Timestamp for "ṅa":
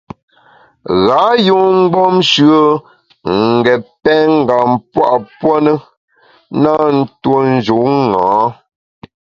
8.13-8.23